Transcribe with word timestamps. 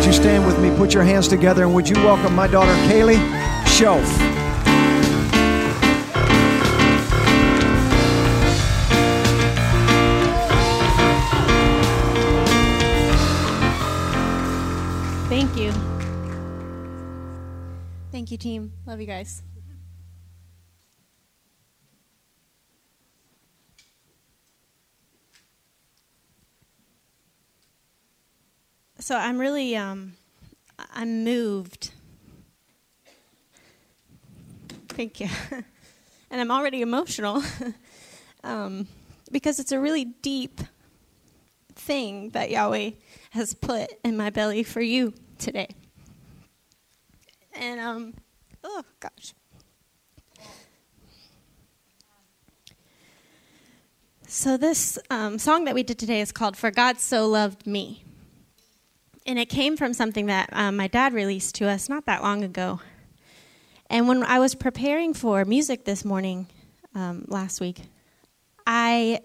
would 0.00 0.06
you 0.06 0.12
stand 0.14 0.46
with 0.46 0.58
me, 0.58 0.74
put 0.78 0.94
your 0.94 1.02
hands 1.02 1.28
together, 1.28 1.64
and 1.64 1.74
would 1.74 1.86
you 1.86 1.94
welcome 1.96 2.34
my 2.34 2.46
daughter, 2.46 2.72
Kaylee 2.88 3.18
Shelf? 3.66 4.02
Thank 15.28 15.54
you. 15.54 15.70
Thank 18.10 18.30
you, 18.30 18.38
team. 18.38 18.72
Love 18.86 19.02
you 19.02 19.06
guys. 19.06 19.42
So 29.00 29.16
I'm 29.16 29.38
really, 29.38 29.74
um, 29.76 30.12
I'm 30.92 31.24
moved. 31.24 31.92
Thank 34.90 35.20
you. 35.20 35.28
and 36.30 36.40
I'm 36.40 36.50
already 36.50 36.82
emotional 36.82 37.42
um, 38.44 38.86
because 39.32 39.58
it's 39.58 39.72
a 39.72 39.80
really 39.80 40.04
deep 40.04 40.60
thing 41.74 42.28
that 42.30 42.50
Yahweh 42.50 42.90
has 43.30 43.54
put 43.54 43.90
in 44.04 44.18
my 44.18 44.28
belly 44.28 44.62
for 44.62 44.82
you 44.82 45.14
today. 45.38 45.68
And, 47.54 47.80
um, 47.80 48.14
oh 48.62 48.82
gosh. 49.00 49.32
So, 54.28 54.58
this 54.58 54.98
um, 55.08 55.38
song 55.38 55.64
that 55.64 55.74
we 55.74 55.82
did 55.82 55.98
today 55.98 56.20
is 56.20 56.30
called 56.32 56.56
For 56.56 56.70
God 56.70 57.00
So 57.00 57.26
Loved 57.26 57.66
Me. 57.66 58.04
And 59.26 59.38
it 59.38 59.46
came 59.46 59.76
from 59.76 59.92
something 59.92 60.26
that 60.26 60.48
um, 60.52 60.76
my 60.76 60.88
dad 60.88 61.12
released 61.12 61.54
to 61.56 61.68
us 61.68 61.88
not 61.88 62.06
that 62.06 62.22
long 62.22 62.42
ago. 62.42 62.80
And 63.88 64.08
when 64.08 64.22
I 64.22 64.38
was 64.38 64.54
preparing 64.54 65.14
for 65.14 65.44
music 65.44 65.84
this 65.84 66.04
morning, 66.04 66.46
um, 66.94 67.24
last 67.28 67.60
week, 67.60 67.82
I 68.66 69.20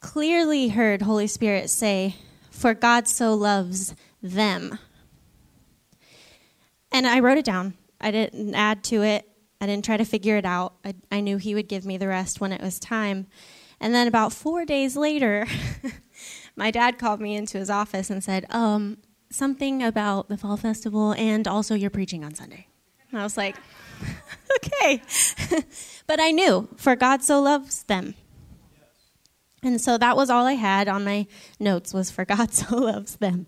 clearly 0.00 0.68
heard 0.68 1.02
Holy 1.02 1.26
Spirit 1.26 1.70
say, 1.70 2.16
For 2.50 2.74
God 2.74 3.06
so 3.06 3.34
loves 3.34 3.94
them. 4.22 4.78
And 6.90 7.06
I 7.06 7.20
wrote 7.20 7.38
it 7.38 7.44
down. 7.44 7.74
I 8.00 8.10
didn't 8.10 8.54
add 8.54 8.82
to 8.84 9.02
it. 9.02 9.26
I 9.60 9.66
didn't 9.66 9.84
try 9.84 9.98
to 9.98 10.04
figure 10.04 10.36
it 10.36 10.46
out. 10.46 10.74
I, 10.84 10.94
I 11.12 11.20
knew 11.20 11.36
He 11.36 11.54
would 11.54 11.68
give 11.68 11.84
me 11.84 11.98
the 11.98 12.08
rest 12.08 12.40
when 12.40 12.52
it 12.52 12.62
was 12.62 12.78
time. 12.78 13.26
And 13.78 13.94
then 13.94 14.08
about 14.08 14.32
four 14.32 14.64
days 14.64 14.96
later, 14.96 15.46
my 16.60 16.70
dad 16.70 16.98
called 16.98 17.22
me 17.22 17.34
into 17.34 17.56
his 17.56 17.70
office 17.70 18.10
and 18.10 18.22
said, 18.22 18.44
um, 18.50 18.98
something 19.30 19.82
about 19.82 20.28
the 20.28 20.36
fall 20.36 20.58
festival 20.58 21.14
and 21.14 21.48
also 21.48 21.74
you're 21.74 21.88
preaching 21.88 22.22
on 22.22 22.34
Sunday. 22.34 22.66
And 23.10 23.18
I 23.18 23.22
was 23.22 23.38
like, 23.38 23.56
okay. 24.56 25.00
but 26.06 26.20
I 26.20 26.32
knew, 26.32 26.68
for 26.76 26.96
God 26.96 27.22
so 27.22 27.40
loves 27.40 27.84
them. 27.84 28.14
And 29.62 29.80
so 29.80 29.96
that 29.96 30.18
was 30.18 30.28
all 30.28 30.44
I 30.44 30.52
had 30.52 30.86
on 30.86 31.02
my 31.02 31.26
notes 31.58 31.94
was 31.94 32.10
for 32.10 32.26
God 32.26 32.52
so 32.52 32.76
loves 32.76 33.16
them. 33.16 33.46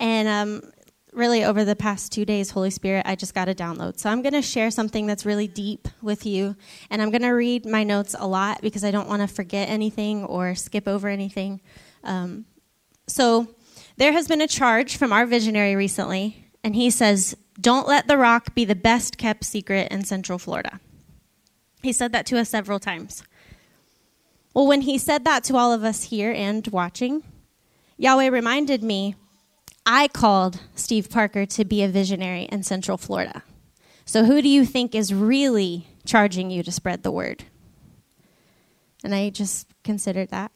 And 0.00 0.26
um, 0.26 0.72
really 1.12 1.44
over 1.44 1.66
the 1.66 1.76
past 1.76 2.12
two 2.12 2.24
days, 2.24 2.52
Holy 2.52 2.70
Spirit, 2.70 3.04
I 3.04 3.14
just 3.14 3.34
got 3.34 3.50
a 3.50 3.54
download. 3.54 3.98
So 3.98 4.08
I'm 4.08 4.22
going 4.22 4.32
to 4.32 4.40
share 4.40 4.70
something 4.70 5.06
that's 5.06 5.26
really 5.26 5.48
deep 5.48 5.86
with 6.00 6.24
you. 6.24 6.56
And 6.88 7.02
I'm 7.02 7.10
going 7.10 7.22
to 7.22 7.32
read 7.32 7.66
my 7.66 7.84
notes 7.84 8.16
a 8.18 8.26
lot 8.26 8.62
because 8.62 8.84
I 8.84 8.90
don't 8.90 9.06
want 9.06 9.20
to 9.20 9.28
forget 9.28 9.68
anything 9.68 10.24
or 10.24 10.54
skip 10.54 10.88
over 10.88 11.08
anything. 11.08 11.60
Um, 12.04 12.46
so 13.06 13.48
there 13.96 14.12
has 14.12 14.28
been 14.28 14.40
a 14.40 14.46
charge 14.46 14.96
from 14.96 15.12
our 15.12 15.26
visionary 15.26 15.74
recently, 15.74 16.46
and 16.62 16.74
he 16.74 16.90
says, 16.90 17.36
Don't 17.60 17.88
let 17.88 18.06
the 18.06 18.18
rock 18.18 18.54
be 18.54 18.64
the 18.64 18.74
best 18.74 19.18
kept 19.18 19.44
secret 19.44 19.90
in 19.90 20.04
Central 20.04 20.38
Florida. 20.38 20.80
He 21.82 21.92
said 21.92 22.12
that 22.12 22.26
to 22.26 22.38
us 22.38 22.48
several 22.48 22.78
times. 22.78 23.22
Well, 24.54 24.66
when 24.66 24.82
he 24.82 24.98
said 24.98 25.24
that 25.24 25.44
to 25.44 25.56
all 25.56 25.72
of 25.72 25.84
us 25.84 26.04
here 26.04 26.32
and 26.32 26.66
watching, 26.68 27.22
Yahweh 27.96 28.28
reminded 28.28 28.82
me 28.82 29.14
I 29.86 30.08
called 30.08 30.60
Steve 30.74 31.08
Parker 31.10 31.46
to 31.46 31.64
be 31.64 31.82
a 31.82 31.88
visionary 31.88 32.42
in 32.42 32.62
Central 32.62 32.98
Florida. 32.98 33.42
So, 34.04 34.24
who 34.24 34.42
do 34.42 34.48
you 34.48 34.64
think 34.64 34.94
is 34.94 35.14
really 35.14 35.88
charging 36.04 36.50
you 36.50 36.62
to 36.62 36.72
spread 36.72 37.02
the 37.02 37.10
word? 37.10 37.44
And 39.02 39.14
I 39.14 39.30
just 39.30 39.66
considered 39.84 40.30
that. 40.30 40.52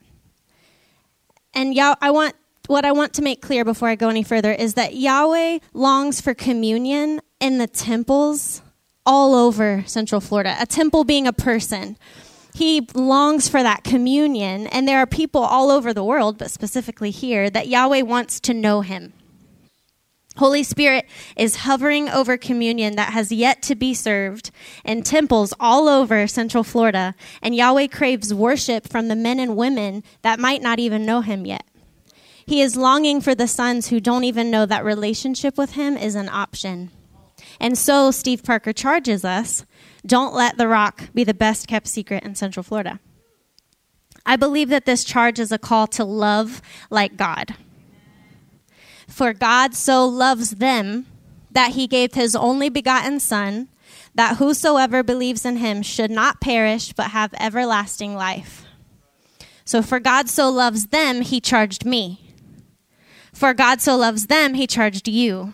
And 1.55 1.75
Yah- 1.75 1.97
I 2.01 2.11
want 2.11 2.35
what 2.69 2.85
I 2.85 2.93
want 2.93 3.13
to 3.15 3.23
make 3.23 3.43
clear 3.43 3.65
before 3.65 3.89
I 3.89 3.97
go 3.97 4.09
any 4.09 4.23
further 4.23 4.53
is 4.53 4.75
that 4.75 4.95
Yahweh 4.95 5.59
longs 5.75 6.21
for 6.21 6.33
communion 6.33 7.21
in 7.41 7.59
the 7.59 7.67
temples 7.67 8.63
all 9.05 9.35
over 9.35 9.83
Central 9.87 10.21
Florida. 10.21 10.57
A 10.61 10.67
temple 10.67 11.05
being 11.05 11.27
a 11.27 11.33
person. 11.33 11.97
He 12.55 12.87
longs 12.95 13.49
for 13.49 13.63
that 13.63 13.83
communion, 13.83 14.67
and 14.67 14.87
there 14.87 14.99
are 14.99 15.07
people 15.07 15.41
all 15.41 15.71
over 15.71 15.95
the 15.95 16.05
world, 16.05 16.37
but 16.39 16.51
specifically 16.51 17.11
here, 17.11 17.49
that 17.49 17.67
Yahweh 17.67 18.03
wants 18.03 18.41
to 18.41 18.55
know 18.55 18.83
him. 18.83 19.15
Holy 20.37 20.63
Spirit 20.63 21.07
is 21.37 21.57
hovering 21.57 22.09
over 22.09 22.37
communion 22.37 22.97
that 22.97 23.13
has 23.13 23.31
yet 23.31 23.61
to 23.63 23.75
be 23.75 23.93
served 23.93 24.51
in 24.85 25.03
temples 25.03 25.53
all 25.61 25.89
over 25.89 26.27
Central 26.27 26.65
Florida, 26.65 27.15
and 27.43 27.55
Yahweh 27.55 27.89
craves 27.89 28.33
worship 28.33 28.89
from 28.89 29.09
the 29.09 29.17
men 29.17 29.39
and 29.39 29.57
women 29.57 30.03
that 30.23 30.41
might 30.41 30.63
not 30.63 30.79
even 30.79 31.05
know 31.05 31.21
him 31.21 31.45
yet. 31.45 31.65
He 32.47 32.61
is 32.61 32.77
longing 32.77 33.21
for 33.21 33.35
the 33.35 33.47
sons 33.47 33.89
who 33.89 34.01
don't 34.01 34.25
even 34.25 34.51
know 34.51 34.67
that 34.67 34.85
relationship 34.85 35.59
with 35.59 35.73
him 35.73 35.97
is 35.97 36.15
an 36.15 36.29
option. 36.29 36.91
And 37.61 37.77
so 37.77 38.11
Steve 38.11 38.43
Parker 38.43 38.73
charges 38.73 39.25
us 39.25 39.65
don't 40.05 40.35
let 40.35 40.59
the 40.59 40.67
rock 40.67 41.11
be 41.15 41.25
the 41.25 41.35
best 41.35 41.69
kept 41.69 41.87
secret 41.87 42.25
in 42.25 42.35
Central 42.35 42.65
Florida. 42.65 42.99
I 44.27 44.37
believe 44.37 44.69
that 44.71 44.85
this 44.85 45.05
charge 45.05 45.39
is 45.39 45.53
a 45.53 45.59
call 45.59 45.87
to 45.89 46.05
love 46.05 46.63
like 46.91 47.17
God. 47.17 47.55
For 49.13 49.35
God 49.35 49.75
so 49.75 50.07
loves 50.07 50.53
them 50.53 51.05
that 51.51 51.73
he 51.73 51.87
gave 51.87 52.15
his 52.15 52.35
only 52.35 52.71
begotten 52.71 53.21
Son, 53.21 53.69
that 54.15 54.39
whosoever 54.39 55.03
believes 55.03 55.45
in 55.45 55.59
him 55.59 55.83
should 55.83 56.11
not 56.11 56.41
perish 56.41 56.95
but 56.95 57.11
have 57.11 57.35
everlasting 57.39 58.15
life. 58.15 58.65
So, 59.67 59.83
for 59.83 60.01
God 60.01 60.31
so 60.31 60.49
loves 60.49 60.87
them, 60.87 61.21
he 61.21 61.43
charged 61.43 61.85
me. 61.85 62.33
For 63.35 63.53
God 63.53 63.83
so 63.83 63.99
loves 63.99 64.29
them, 64.29 64.55
he 64.55 64.67
charged 64.67 65.07
you. 65.07 65.53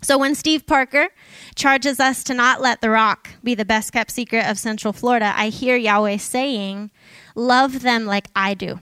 So, 0.00 0.16
when 0.16 0.34
Steve 0.34 0.66
Parker 0.66 1.08
charges 1.54 2.00
us 2.00 2.24
to 2.24 2.32
not 2.32 2.62
let 2.62 2.80
the 2.80 2.88
rock 2.88 3.28
be 3.44 3.54
the 3.54 3.66
best 3.66 3.92
kept 3.92 4.10
secret 4.10 4.46
of 4.46 4.58
Central 4.58 4.94
Florida, 4.94 5.34
I 5.36 5.50
hear 5.50 5.76
Yahweh 5.76 6.16
saying, 6.16 6.90
Love 7.34 7.82
them 7.82 8.06
like 8.06 8.28
I 8.34 8.54
do. 8.54 8.80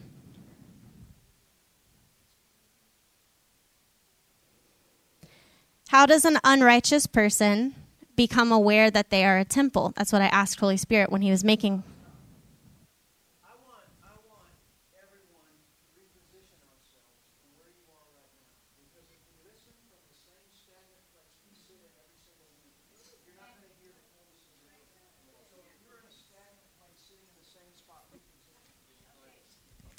How 5.89 6.05
does 6.05 6.27
an 6.27 6.39
unrighteous 6.45 7.07
person 7.07 7.75
become 8.15 8.53
aware 8.53 8.91
that 8.91 9.09
they 9.09 9.25
are 9.25 9.39
a 9.39 9.45
temple? 9.45 9.95
That's 9.97 10.13
what 10.13 10.21
I 10.21 10.27
asked 10.27 10.61
Holy 10.61 10.77
Spirit 10.77 11.11
when 11.11 11.23
he 11.23 11.31
was 11.31 11.43
making. 11.43 11.83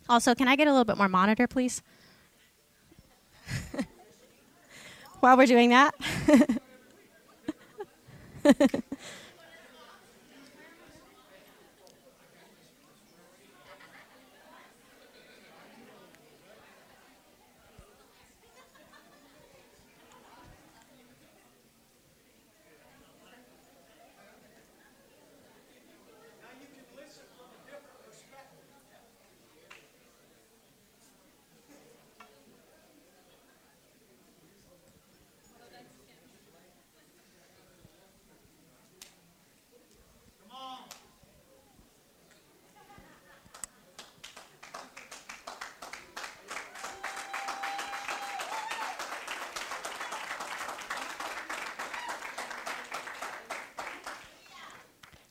Also, 0.08 0.34
can 0.36 0.48
I 0.48 0.56
get 0.56 0.68
a 0.68 0.72
little 0.72 0.86
bit 0.86 0.98
more 0.98 1.08
monitor, 1.08 1.48
please? 1.48 1.82
While 5.20 5.38
we're 5.38 5.46
doing 5.46 5.70
that. 5.72 5.94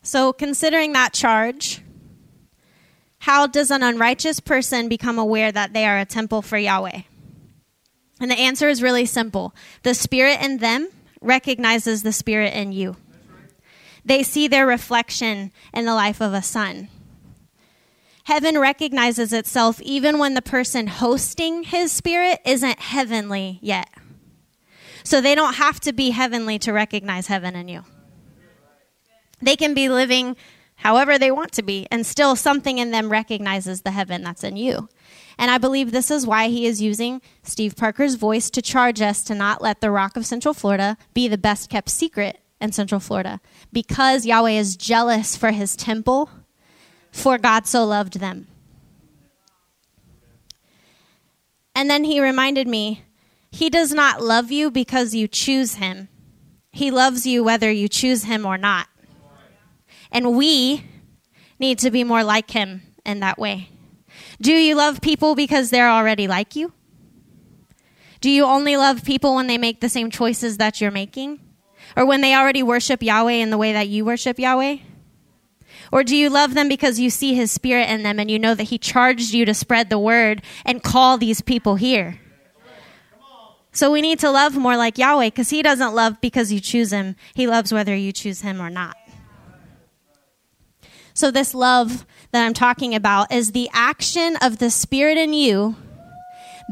So, 0.09 0.33
considering 0.33 0.95
that 0.95 1.13
charge, 1.13 1.83
how 3.19 3.47
does 3.47 3.71
an 3.71 3.83
unrighteous 3.83 4.41
person 4.41 4.89
become 4.89 5.19
aware 5.19 5.53
that 5.53 5.75
they 5.75 5.85
are 5.85 5.99
a 5.99 6.07
temple 6.07 6.41
for 6.41 6.57
Yahweh? 6.57 7.03
And 8.19 8.31
the 8.31 8.39
answer 8.39 8.71
is 8.71 8.83
really 8.83 9.05
simple 9.05 9.55
the 9.83 9.93
spirit 9.93 10.41
in 10.41 10.59
them 10.59 10.89
recognizes 11.21 12.05
the 12.05 12.13
spirit 12.15 12.55
in 12.55 12.73
you. 12.73 12.97
They 14.03 14.23
see 14.23 14.49
their 14.49 14.67
reflection 14.67 15.53
in 15.75 15.85
the 15.85 15.95
life 15.95 16.23
of 16.23 16.33
a 16.33 16.41
son. 16.41 16.89
Heaven 18.25 18.59
recognizes 18.59 19.35
itself 19.35 19.79
even 19.83 20.19
when 20.19 20.33
the 20.33 20.41
person 20.41 20.87
hosting 20.87 21.65
his 21.65 21.93
spirit 21.93 22.41
isn't 22.47 22.81
heavenly 22.81 23.59
yet. 23.61 23.91
So 25.05 25.21
they 25.21 25.35
don't 25.35 25.57
have 25.57 25.81
to 25.81 25.93
be 25.93 26.13
heavenly 26.13 26.59
to 26.61 26.73
recognize 26.73 27.27
heaven 27.27 27.55
in 27.55 27.69
you. 27.69 27.85
They 29.41 29.57
can 29.57 29.75
be 29.75 29.89
living 29.89 30.37
however 30.77 31.19
they 31.19 31.31
want 31.31 31.53
to 31.53 31.63
be, 31.63 31.87
and 31.91 32.07
still 32.07 32.37
something 32.37 32.79
in 32.79 32.93
them 32.93 33.11
recognizes 33.11 33.83
the 33.83 33.91
heaven 33.91 34.23
that's 34.23 34.45
in 34.45 34.57
you. 34.57 34.89
And 35.37 35.51
I 35.51 35.59
believe 35.59 35.91
this 35.91 36.11
is 36.11 36.27
why 36.27 36.49
he 36.49 36.67
is 36.67 36.83
using 36.83 37.21
Steve 37.43 37.77
Parker's 37.77 38.15
voice 38.15 38.51
to 38.51 38.63
charge 38.63 39.01
us 39.01 39.23
to 39.25 39.35
not 39.35 39.63
let 39.63 39.81
the 39.81 39.91
Rock 39.91 40.17
of 40.17 40.27
Central 40.27 40.55
Florida 40.55 40.97
be 41.15 41.29
the 41.29 41.39
best 41.39 41.69
kept 41.71 41.89
secret 41.89 42.41
in 42.61 42.73
Central 42.73 43.01
Florida. 43.01 43.41
Because 43.73 44.27
Yahweh 44.27 44.51
is 44.51 44.77
jealous 44.77 45.37
for 45.37 45.51
his 45.51 45.77
temple, 45.77 46.31
for 47.11 47.39
God 47.39 47.67
so 47.67 47.85
loved 47.85 48.21
them. 48.21 48.49
And 51.75 51.89
then 51.89 52.03
he 52.03 52.21
reminded 52.21 52.67
me, 52.67 53.05
he 53.51 53.71
does 53.71 53.93
not 53.93 54.21
love 54.21 54.51
you 54.51 54.71
because 54.71 55.15
you 55.15 55.29
choose 55.29 55.77
him. 55.77 56.09
He 56.73 56.91
loves 56.91 57.27
you 57.27 57.45
whether 57.45 57.71
you 57.71 57.89
choose 57.89 58.25
him 58.25 58.45
or 58.45 58.59
not. 58.59 58.89
And 60.11 60.37
we 60.37 60.85
need 61.59 61.79
to 61.81 61.91
be 61.91 62.05
more 62.05 62.25
like 62.25 62.51
him 62.51 62.83
in 63.05 63.21
that 63.21 63.39
way. 63.39 63.71
Do 64.41 64.53
you 64.53 64.75
love 64.75 65.01
people 65.01 65.35
because 65.35 65.71
they're 65.71 65.91
already 65.91 66.27
like 66.27 66.57
you? 66.57 66.73
Do 68.21 68.31
you 68.31 68.45
only 68.45 68.77
love 68.77 69.05
people 69.05 69.35
when 69.35 69.47
they 69.47 69.59
make 69.59 69.81
the 69.81 69.89
same 69.89 70.11
choices 70.11 70.57
that 70.59 70.81
you're 70.81 70.91
making? 70.91 71.41
Or 71.97 72.05
when 72.05 72.21
they 72.21 72.35
already 72.35 72.63
worship 72.63 73.03
Yahweh 73.03 73.33
in 73.33 73.51
the 73.51 73.59
way 73.59 73.73
that 73.73 73.89
you 73.89 74.05
worship 74.05 74.39
Yahweh? 74.39 74.79
Or 75.91 76.05
do 76.05 76.17
you 76.17 76.29
love 76.29 76.55
them 76.55 76.69
because 76.69 77.01
you 77.01 77.11
see 77.11 77.35
his 77.35 77.51
spirit 77.51 77.89
in 77.89 78.03
them 78.03 78.19
and 78.19 78.31
you 78.31 78.39
know 78.39 78.55
that 78.55 78.65
he 78.65 78.79
charged 78.79 79.33
you 79.33 79.45
to 79.47 79.55
spread 79.55 79.89
the 79.89 79.99
word 79.99 80.43
and 80.65 80.83
call 80.83 81.17
these 81.17 81.41
people 81.41 81.77
here? 81.77 82.21
So 83.73 83.93
we 83.93 84.01
need 84.01 84.19
to 84.21 84.31
love 84.31 84.57
more 84.57 84.77
like 84.77 84.99
Yahweh 84.99 85.29
because 85.29 85.51
he 85.51 85.63
doesn't 85.63 85.95
love 85.95 86.21
because 86.21 86.53
you 86.53 86.61
choose 86.61 86.93
him. 86.93 87.17
He 87.35 87.47
loves 87.47 87.73
whether 87.73 87.95
you 87.95 88.13
choose 88.13 88.41
him 88.41 88.61
or 88.61 88.71
not. 88.71 88.97
So, 91.19 91.33
this 91.33 91.53
love 91.53 92.07
that 92.31 92.47
I'm 92.47 92.55
talking 92.55 92.95
about 92.95 93.33
is 93.33 93.51
the 93.51 93.69
action 93.73 94.37
of 94.37 94.59
the 94.59 94.71
Spirit 94.71 95.19
in 95.19 95.33
you 95.33 95.75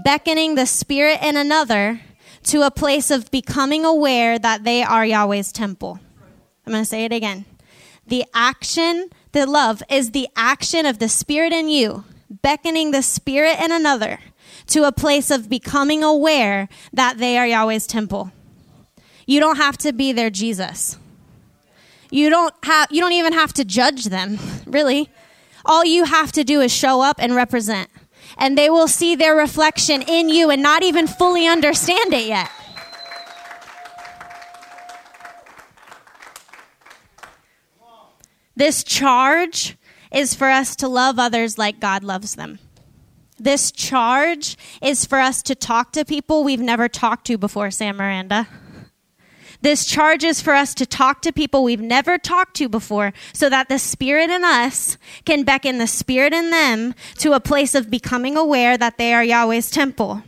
beckoning 0.05 0.55
the 0.55 0.67
Spirit 0.67 1.19
in 1.21 1.37
another 1.37 2.01
to 2.45 2.63
a 2.63 2.71
place 2.71 3.11
of 3.11 3.33
becoming 3.33 3.85
aware 3.85 4.39
that 4.39 4.63
they 4.63 4.85
are 4.85 5.05
Yahweh's 5.05 5.51
temple. 5.51 5.99
I'm 6.65 6.73
going 6.73 6.85
to 6.85 6.89
say 6.89 7.05
it 7.05 7.13
again. 7.13 7.45
The 8.07 8.25
action, 8.35 9.11
the 9.33 9.47
love, 9.47 9.83
is 9.91 10.13
the 10.13 10.29
action 10.37 10.87
of 10.87 11.01
the 11.01 11.09
Spirit 11.09 11.53
in 11.53 11.69
you 11.69 12.05
beckoning 12.31 12.93
the 12.93 13.03
Spirit 13.03 13.59
in 13.61 13.73
another 13.73 14.21
to 14.69 14.85
a 14.85 14.93
place 14.93 15.33
of 15.33 15.51
becoming 15.51 16.05
aware 16.05 16.69
that 16.93 17.19
they 17.19 17.37
are 17.37 17.49
Yahweh's 17.49 17.89
temple. 17.89 18.31
You 19.27 19.41
don't 19.41 19.57
have 19.57 19.77
to 19.79 19.93
be 19.93 20.13
their 20.13 20.31
Jesus. 20.31 20.99
You 22.11 22.31
don't 22.31 22.55
have 22.65 22.89
you 22.91 23.01
don't 23.01 23.13
even 23.13 23.33
have 23.33 23.53
to 23.55 23.65
judge 23.65 24.05
them, 24.05 24.39
really. 24.67 25.11
All 25.65 25.85
you 25.85 26.05
have 26.05 26.31
to 26.33 26.45
do 26.45 26.61
is 26.61 26.73
show 26.73 27.03
up 27.03 27.17
and 27.19 27.35
represent. 27.35 27.91
And 28.39 28.57
they 28.57 28.71
will 28.71 28.89
see 28.89 29.17
their 29.17 29.35
reflection 29.35 30.03
in 30.03 30.29
you 30.29 30.51
and 30.51 30.63
not 30.63 30.83
even 30.83 31.07
fully 31.07 31.47
understand 31.47 32.13
it 32.13 32.27
yet. 32.27 32.51
This 38.55 38.83
charge 38.83 39.77
is 40.13 40.35
for 40.35 40.49
us 40.49 40.77
to 40.77 40.89
love 40.89 41.19
others 41.19 41.59
like 41.59 41.79
God 41.79 42.03
loves 42.03 42.37
them. 42.37 42.59
This 43.39 43.71
charge 43.71 44.57
is 44.81 45.05
for 45.05 45.19
us 45.19 45.43
to 45.43 45.55
talk 45.55 45.93
to 45.93 46.05
people 46.07 46.43
we've 46.43 46.61
never 46.61 46.89
talked 46.89 47.27
to 47.27 47.37
before, 47.37 47.71
Sam 47.71 47.99
Miranda. 47.99 48.49
This 49.63 49.85
charge 49.85 50.25
is 50.25 50.41
for 50.41 50.55
us 50.55 50.75
to 50.75 50.87
talk 50.87 51.23
to 51.23 51.33
people 51.33 51.65
we've 51.65 51.81
never 51.81 52.19
talked 52.19 52.57
to 52.57 52.69
before 52.69 53.13
so 53.33 53.49
that 53.49 53.69
the 53.69 53.79
Spirit 53.79 54.31
in 54.31 54.45
us 54.45 54.99
can 55.25 55.45
beckon 55.45 55.79
the 55.79 55.87
Spirit 55.87 56.33
in 56.33 56.51
them 56.51 56.95
to 57.19 57.33
a 57.33 57.41
place 57.41 57.75
of 57.75 57.91
becoming 57.91 58.37
aware 58.37 58.77
that 58.77 58.99
they 58.99 59.15
are 59.15 59.25
Yahweh's 59.25 59.71
temple. 59.71 60.23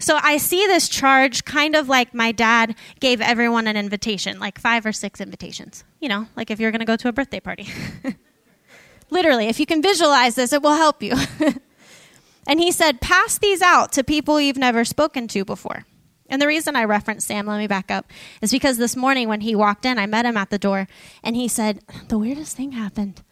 So 0.00 0.18
I 0.22 0.38
see 0.38 0.66
this 0.66 0.88
charge 0.88 1.44
kind 1.44 1.76
of 1.76 1.88
like 1.88 2.14
my 2.14 2.32
dad 2.32 2.74
gave 3.00 3.20
everyone 3.20 3.66
an 3.66 3.76
invitation, 3.76 4.40
like 4.40 4.58
five 4.58 4.86
or 4.86 4.92
six 4.92 5.20
invitations. 5.20 5.84
You 6.00 6.08
know, 6.08 6.26
like 6.36 6.50
if 6.50 6.58
you're 6.58 6.70
going 6.70 6.80
to 6.80 6.86
go 6.86 6.96
to 6.96 7.08
a 7.08 7.12
birthday 7.12 7.40
party. 7.40 7.68
Literally, 9.10 9.46
if 9.48 9.60
you 9.60 9.66
can 9.66 9.82
visualize 9.82 10.36
this, 10.36 10.54
it 10.54 10.62
will 10.62 10.74
help 10.74 11.02
you. 11.02 11.14
and 12.46 12.60
he 12.60 12.72
said, 12.72 13.02
pass 13.02 13.36
these 13.36 13.60
out 13.60 13.92
to 13.92 14.02
people 14.02 14.40
you've 14.40 14.56
never 14.56 14.84
spoken 14.86 15.28
to 15.28 15.44
before. 15.44 15.84
And 16.30 16.40
the 16.40 16.46
reason 16.46 16.76
I 16.76 16.84
referenced 16.84 17.26
Sam, 17.26 17.46
let 17.46 17.58
me 17.58 17.66
back 17.66 17.90
up, 17.90 18.10
is 18.40 18.52
because 18.52 18.78
this 18.78 18.96
morning 18.96 19.28
when 19.28 19.40
he 19.40 19.56
walked 19.56 19.84
in, 19.84 19.98
I 19.98 20.06
met 20.06 20.24
him 20.24 20.36
at 20.36 20.50
the 20.50 20.58
door 20.58 20.86
and 21.22 21.34
he 21.34 21.48
said, 21.48 21.82
The 22.08 22.18
weirdest 22.18 22.56
thing 22.56 22.72
happened. 22.72 23.22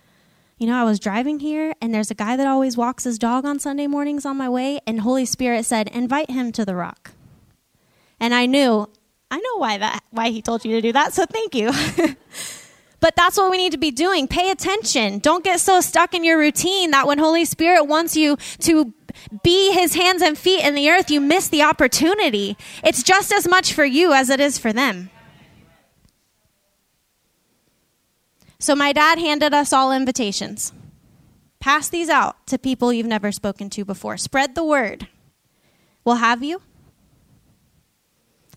You 0.59 0.67
know, 0.67 0.77
I 0.77 0.83
was 0.83 0.99
driving 0.99 1.39
here 1.39 1.73
and 1.81 1.95
there's 1.95 2.11
a 2.11 2.17
guy 2.17 2.37
that 2.37 2.49
always 2.49 2.77
walks 2.77 3.05
his 3.05 3.19
dog 3.19 3.45
on 3.45 3.61
Sunday 3.61 3.87
mornings 3.87 4.27
on 4.27 4.37
my 4.37 4.49
way, 4.49 4.81
and 4.87 5.01
Holy 5.01 5.25
Spirit 5.25 5.65
said, 5.65 5.89
Invite 5.89 6.31
him 6.31 6.51
to 6.53 6.65
the 6.65 6.75
rock. 6.75 7.13
And 8.19 8.35
I 8.35 8.47
knew, 8.47 8.91
I 9.31 9.39
know 9.39 9.57
why 9.59 9.79
that 9.79 10.03
why 10.11 10.31
he 10.31 10.43
told 10.43 10.65
you 10.65 10.73
to 10.73 10.81
do 10.81 10.93
that, 10.93 11.13
so 11.15 11.25
thank 11.25 11.55
you. 11.55 11.71
But 13.01 13.15
that's 13.17 13.37
what 13.37 13.51
we 13.51 13.57
need 13.59 13.73
to 13.73 13.79
be 13.79 13.91
doing. 13.91 14.27
Pay 14.27 14.51
attention. 14.51 15.21
Don't 15.21 15.45
get 15.45 15.61
so 15.61 15.81
stuck 15.81 16.15
in 16.15 16.25
your 16.25 16.39
routine 16.39 16.91
that 16.91 17.07
when 17.07 17.19
Holy 17.19 17.45
Spirit 17.45 17.85
wants 17.85 18.17
you 18.17 18.37
to 18.61 18.93
be 19.43 19.73
his 19.73 19.95
hands 19.95 20.23
and 20.23 20.37
feet 20.37 20.65
in 20.65 20.75
the 20.75 20.91
earth, 20.91 21.11
you 21.11 21.21
miss 21.21 21.49
the 21.49 21.63
opportunity. 21.63 22.57
It's 22.83 23.03
just 23.03 23.33
as 23.33 23.49
much 23.49 23.73
for 23.73 23.85
you 23.85 24.13
as 24.13 24.31
it 24.31 24.41
is 24.41 24.59
for 24.59 24.73
them. 24.73 25.11
So, 28.61 28.75
my 28.75 28.93
dad 28.93 29.19
handed 29.19 29.55
us 29.55 29.73
all 29.73 29.93
invitations. 29.93 30.73
Pass 31.61 31.89
these 31.89 32.09
out 32.09 32.45
to 32.49 32.59
people 32.59 32.93
you've 32.93 33.07
never 33.07 33.31
spoken 33.31 33.71
to 33.71 33.85
before. 33.85 34.17
Spread 34.17 34.57
the 34.57 34.65
word. 34.65 35.07
Well, 36.05 36.17
have 36.17 36.43
you? 36.43 36.63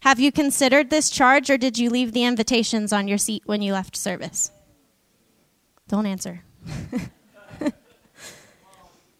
Have 0.01 0.19
you 0.19 0.31
considered 0.31 0.89
this 0.89 1.09
charge, 1.09 1.49
or 1.49 1.57
did 1.57 1.77
you 1.77 1.89
leave 1.89 2.11
the 2.11 2.23
invitations 2.23 2.91
on 2.91 3.07
your 3.07 3.19
seat 3.19 3.43
when 3.45 3.61
you 3.61 3.73
left 3.73 3.95
service? 3.95 4.51
Don't 5.87 6.07
answer. 6.07 6.43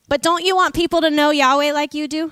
but 0.07 0.21
don't 0.21 0.43
you 0.43 0.55
want 0.55 0.73
people 0.73 1.01
to 1.01 1.09
know 1.09 1.29
Yahweh 1.29 1.71
like 1.71 1.93
you 1.93 2.07
do? 2.07 2.31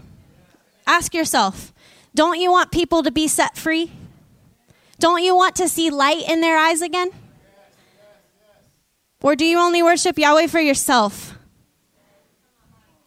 Ask 0.87 1.13
yourself 1.13 1.73
don't 2.15 2.39
you 2.39 2.51
want 2.51 2.71
people 2.71 3.03
to 3.03 3.11
be 3.11 3.27
set 3.27 3.55
free? 3.55 3.91
Don't 4.97 5.23
you 5.23 5.35
want 5.35 5.55
to 5.57 5.69
see 5.69 5.91
light 5.91 6.27
in 6.27 6.41
their 6.41 6.57
eyes 6.57 6.81
again? 6.81 7.11
Or 9.21 9.35
do 9.35 9.45
you 9.45 9.59
only 9.59 9.83
worship 9.83 10.17
Yahweh 10.17 10.47
for 10.47 10.59
yourself? 10.59 11.37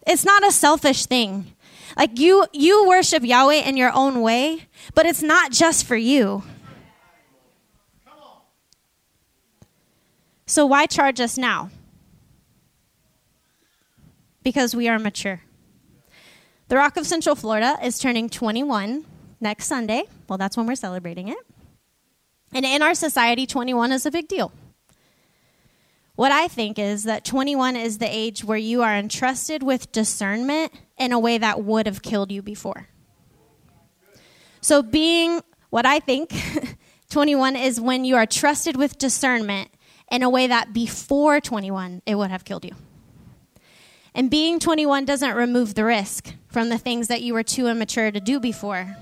It's 0.07 0.23
not 0.23 0.45
a 0.45 0.51
selfish 0.51 1.05
thing. 1.05 1.52
Like 1.97 2.19
you 2.19 2.45
you 2.51 2.87
worship 2.87 3.23
Yahweh 3.23 3.61
in 3.67 3.77
your 3.77 3.91
own 3.93 4.21
way, 4.21 4.67
but 4.95 5.05
it's 5.05 5.21
not 5.21 5.51
just 5.51 5.85
for 5.85 5.95
you. 5.95 6.43
So 10.45 10.65
why 10.65 10.85
charge 10.85 11.19
us 11.19 11.37
now? 11.37 11.69
Because 14.43 14.75
we 14.75 14.87
are 14.87 14.99
mature. 14.99 15.41
The 16.67 16.75
Rock 16.75 16.97
of 16.97 17.07
Central 17.07 17.35
Florida 17.35 17.77
is 17.81 17.97
turning 17.97 18.29
21 18.29 19.05
next 19.39 19.67
Sunday. 19.67 20.03
Well, 20.27 20.37
that's 20.37 20.57
when 20.57 20.67
we're 20.67 20.75
celebrating 20.75 21.27
it. 21.29 21.37
And 22.53 22.65
in 22.65 22.81
our 22.81 22.93
society, 22.93 23.45
21 23.45 23.91
is 23.91 24.05
a 24.05 24.11
big 24.11 24.27
deal. 24.27 24.51
What 26.15 26.31
I 26.31 26.47
think 26.47 26.77
is 26.77 27.03
that 27.03 27.25
21 27.25 27.75
is 27.75 27.97
the 27.97 28.07
age 28.07 28.43
where 28.43 28.57
you 28.57 28.83
are 28.83 28.95
entrusted 28.95 29.63
with 29.63 29.91
discernment 29.91 30.71
in 30.97 31.11
a 31.11 31.19
way 31.19 31.37
that 31.37 31.63
would 31.63 31.85
have 31.85 32.01
killed 32.01 32.31
you 32.31 32.41
before. 32.41 32.87
So, 34.61 34.81
being 34.81 35.41
what 35.69 35.85
I 35.85 35.99
think 35.99 36.33
21 37.09 37.55
is 37.55 37.81
when 37.81 38.05
you 38.05 38.15
are 38.15 38.25
trusted 38.25 38.77
with 38.77 38.97
discernment 38.97 39.69
in 40.11 40.23
a 40.23 40.29
way 40.29 40.47
that 40.47 40.73
before 40.73 41.41
21 41.41 42.01
it 42.05 42.15
would 42.15 42.29
have 42.29 42.45
killed 42.45 42.65
you. 42.65 42.75
And 44.15 44.29
being 44.29 44.59
21 44.59 45.05
doesn't 45.05 45.35
remove 45.35 45.73
the 45.73 45.83
risk 45.83 46.33
from 46.47 46.69
the 46.69 46.77
things 46.77 47.07
that 47.07 47.21
you 47.21 47.33
were 47.33 47.43
too 47.43 47.67
immature 47.67 48.11
to 48.11 48.19
do 48.19 48.39
before. 48.39 48.95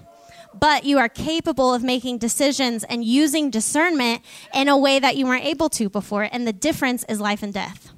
but 0.54 0.84
you 0.84 0.98
are 0.98 1.08
capable 1.08 1.74
of 1.74 1.82
making 1.82 2.18
decisions 2.18 2.84
and 2.84 3.06
using 3.06 3.50
discernment 3.50 4.22
in 4.54 4.68
a 4.68 4.78
way 4.78 5.00
that 5.00 5.16
you 5.16 5.26
weren't 5.26 5.46
able 5.46 5.70
to 5.70 5.90
before. 5.90 6.28
And 6.30 6.46
the 6.46 6.54
difference 6.54 7.06
is 7.08 7.22
life 7.22 7.42
and 7.42 7.54
death. 7.54 7.94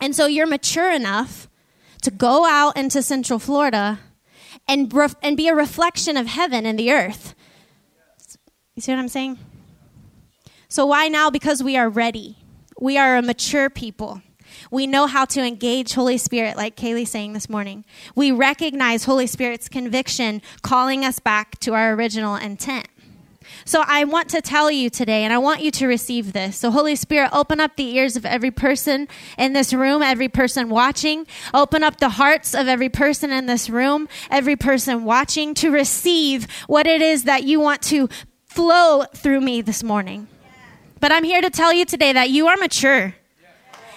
And 0.00 0.14
so 0.14 0.26
you're 0.26 0.46
mature 0.46 0.90
enough 0.92 1.45
to 2.06 2.12
go 2.12 2.46
out 2.46 2.76
into 2.76 3.02
Central 3.02 3.40
Florida 3.40 3.98
and, 4.68 4.94
ref- 4.94 5.16
and 5.24 5.36
be 5.36 5.48
a 5.48 5.54
reflection 5.56 6.16
of 6.16 6.28
heaven 6.28 6.64
and 6.64 6.78
the 6.78 6.92
earth. 6.92 7.34
You 8.76 8.82
see 8.82 8.92
what 8.92 9.00
I'm 9.00 9.08
saying? 9.08 9.38
So, 10.68 10.86
why 10.86 11.08
now? 11.08 11.30
Because 11.30 11.64
we 11.64 11.76
are 11.76 11.88
ready. 11.88 12.36
We 12.80 12.96
are 12.96 13.16
a 13.16 13.22
mature 13.22 13.68
people. 13.68 14.22
We 14.70 14.86
know 14.86 15.08
how 15.08 15.24
to 15.24 15.42
engage 15.42 15.94
Holy 15.94 16.16
Spirit, 16.16 16.56
like 16.56 16.76
Kaylee 16.76 17.08
saying 17.08 17.32
this 17.32 17.48
morning. 17.48 17.84
We 18.14 18.30
recognize 18.30 19.02
Holy 19.02 19.26
Spirit's 19.26 19.68
conviction 19.68 20.42
calling 20.62 21.04
us 21.04 21.18
back 21.18 21.58
to 21.60 21.74
our 21.74 21.92
original 21.94 22.36
intent. 22.36 22.86
So 23.64 23.82
I 23.86 24.04
want 24.04 24.28
to 24.30 24.40
tell 24.40 24.70
you 24.70 24.90
today, 24.90 25.24
and 25.24 25.32
I 25.32 25.38
want 25.38 25.60
you 25.60 25.70
to 25.72 25.86
receive 25.86 26.32
this. 26.32 26.56
So, 26.56 26.70
Holy 26.70 26.96
Spirit, 26.96 27.30
open 27.32 27.60
up 27.60 27.76
the 27.76 27.96
ears 27.96 28.16
of 28.16 28.24
every 28.24 28.50
person 28.50 29.08
in 29.38 29.52
this 29.52 29.72
room, 29.72 30.02
every 30.02 30.28
person 30.28 30.68
watching. 30.68 31.26
Open 31.52 31.82
up 31.82 31.98
the 31.98 32.10
hearts 32.10 32.54
of 32.54 32.68
every 32.68 32.88
person 32.88 33.30
in 33.30 33.46
this 33.46 33.68
room, 33.68 34.08
every 34.30 34.56
person 34.56 35.04
watching 35.04 35.54
to 35.54 35.70
receive 35.70 36.46
what 36.66 36.86
it 36.86 37.02
is 37.02 37.24
that 37.24 37.44
you 37.44 37.60
want 37.60 37.82
to 37.82 38.08
flow 38.46 39.04
through 39.14 39.40
me 39.40 39.60
this 39.60 39.82
morning. 39.82 40.28
But 41.00 41.12
I'm 41.12 41.24
here 41.24 41.42
to 41.42 41.50
tell 41.50 41.72
you 41.72 41.84
today 41.84 42.12
that 42.12 42.30
you 42.30 42.46
are 42.48 42.56
mature 42.56 43.14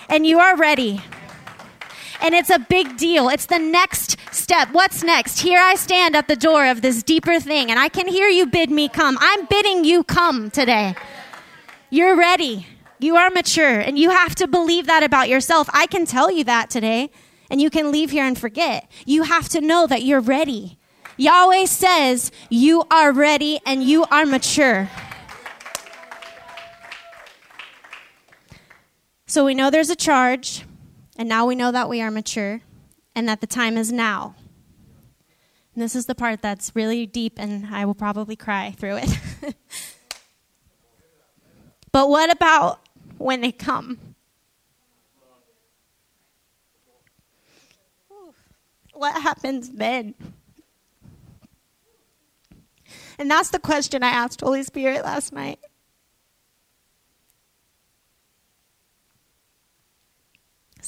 and 0.10 0.26
you 0.26 0.40
are 0.40 0.58
ready. 0.58 1.02
And 2.22 2.36
it's 2.36 2.50
a 2.50 2.60
big 2.60 2.98
deal. 2.98 3.30
It's 3.30 3.46
the 3.46 3.60
next 3.60 4.18
step. 4.32 4.70
What's 4.72 5.04
next? 5.04 5.40
Here 5.40 5.60
I 5.60 5.76
stand 5.76 6.16
at 6.16 6.28
the 6.28 6.36
door 6.36 6.66
of 6.66 6.82
this 6.82 7.02
deeper 7.02 7.40
thing, 7.40 7.72
and 7.72 7.80
I 7.80 7.88
can 7.90 8.08
hear 8.08 8.28
you 8.28 8.46
bid 8.46 8.70
me 8.70 8.90
come. 8.90 9.18
I'm 9.22 9.46
bidding 9.46 9.86
you 9.86 10.04
come 10.04 10.52
today. 10.52 10.96
You're 11.90 12.18
ready. 12.18 12.68
You 13.00 13.16
are 13.16 13.30
mature, 13.30 13.80
and 13.80 13.98
you 13.98 14.10
have 14.10 14.36
to 14.36 14.48
believe 14.48 14.86
that 14.88 15.04
about 15.04 15.30
yourself. 15.30 15.70
I 15.74 15.86
can 15.86 16.06
tell 16.06 16.30
you 16.30 16.44
that 16.44 16.70
today, 16.70 17.10
and 17.50 17.62
you 17.62 17.70
can 17.70 17.92
leave 17.92 18.12
here 18.12 18.26
and 18.26 18.38
forget. 18.38 18.92
You 19.06 19.24
have 19.24 19.48
to 19.50 19.62
know 19.62 19.88
that 19.88 20.04
you're 20.04 20.20
ready. 20.20 20.78
Yahweh 21.16 21.66
says 21.66 22.32
you 22.50 22.84
are 22.90 23.12
ready 23.12 23.60
and 23.66 23.84
you 23.84 24.06
are 24.06 24.26
mature. 24.26 24.90
So 29.28 29.46
we 29.46 29.54
know 29.54 29.70
there's 29.70 29.90
a 29.90 29.98
charge. 29.98 30.64
And 31.20 31.28
now 31.28 31.46
we 31.46 31.54
know 31.54 31.70
that 31.74 31.90
we 31.90 32.02
are 32.02 32.10
mature 32.10 32.62
and 33.14 33.28
that 33.28 33.42
the 33.42 33.48
time 33.48 33.78
is 33.78 33.92
now. 33.92 34.36
And 35.76 35.84
this 35.84 35.94
is 35.94 36.06
the 36.06 36.16
part 36.16 36.42
that's 36.42 36.74
really 36.74 37.06
deep, 37.06 37.34
and 37.38 37.68
I 37.68 37.84
will 37.84 37.94
probably 37.94 38.38
cry 38.38 38.72
through 38.72 39.00
it. 39.04 39.10
but 41.92 42.08
what 42.10 42.32
about 42.32 42.80
when 43.18 43.42
they 43.42 43.52
come? 43.52 44.00
What 48.94 49.22
happens 49.22 49.72
then? 49.72 50.16
And 53.18 53.30
that's 53.30 53.50
the 53.50 53.60
question 53.60 54.04
I 54.04 54.10
asked 54.10 54.40
Holy 54.40 54.64
Spirit 54.64 55.04
last 55.04 55.34
night. 55.34 55.60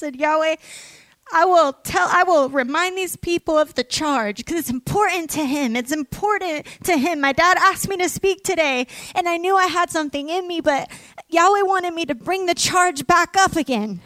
Said, 0.01 0.15
Yahweh, 0.15 0.55
I 1.31 1.45
will 1.45 1.73
tell, 1.73 2.07
I 2.09 2.23
will 2.23 2.49
remind 2.49 2.97
these 2.97 3.15
people 3.15 3.55
of 3.55 3.75
the 3.75 3.83
charge 3.83 4.37
because 4.37 4.57
it's 4.57 4.69
important 4.71 5.29
to 5.29 5.45
him. 5.45 5.75
It's 5.75 5.91
important 5.91 6.65
to 6.85 6.97
him. 6.97 7.21
My 7.21 7.33
dad 7.33 7.57
asked 7.59 7.87
me 7.87 7.97
to 7.97 8.09
speak 8.09 8.43
today 8.43 8.87
and 9.13 9.29
I 9.29 9.37
knew 9.37 9.55
I 9.55 9.67
had 9.67 9.91
something 9.91 10.27
in 10.27 10.47
me, 10.47 10.59
but 10.59 10.89
Yahweh 11.29 11.61
wanted 11.61 11.93
me 11.93 12.07
to 12.07 12.15
bring 12.15 12.47
the 12.47 12.55
charge 12.55 13.05
back 13.05 13.35
up 13.37 13.55
again 13.55 14.01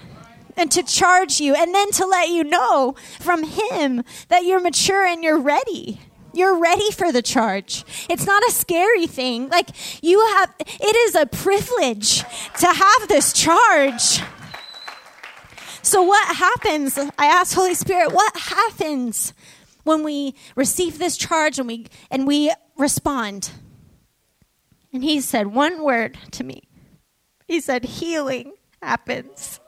and 0.57 0.69
to 0.73 0.83
charge 0.83 1.39
you 1.39 1.55
and 1.55 1.73
then 1.73 1.91
to 1.91 2.05
let 2.05 2.27
you 2.27 2.43
know 2.43 2.95
from 3.21 3.43
him 3.43 4.03
that 4.27 4.43
you're 4.43 4.59
mature 4.59 5.05
and 5.05 5.23
you're 5.23 5.39
ready. 5.39 6.01
You're 6.33 6.59
ready 6.59 6.91
for 6.91 7.13
the 7.13 7.21
charge. 7.21 7.85
It's 8.09 8.25
not 8.25 8.43
a 8.43 8.51
scary 8.51 9.07
thing. 9.07 9.47
Like 9.47 9.69
you 10.03 10.19
have, 10.35 10.53
it 10.59 10.95
is 11.07 11.15
a 11.15 11.25
privilege 11.25 12.19
to 12.59 12.67
have 12.67 13.07
this 13.07 13.31
charge. 13.31 14.19
So, 15.85 16.01
what 16.01 16.35
happens? 16.35 16.97
I 16.97 17.27
asked 17.27 17.53
Holy 17.53 17.75
Spirit, 17.75 18.11
what 18.11 18.35
happens 18.35 19.33
when 19.83 20.01
we 20.01 20.33
receive 20.55 20.97
this 20.97 21.15
charge 21.15 21.59
and 21.59 21.67
we, 21.67 21.85
and 22.09 22.25
we 22.25 22.51
respond? 22.75 23.51
And 24.91 25.03
he 25.03 25.21
said 25.21 25.45
one 25.45 25.83
word 25.83 26.17
to 26.31 26.43
me. 26.43 26.63
He 27.47 27.61
said, 27.61 27.85
healing 27.85 28.53
happens. 28.81 29.59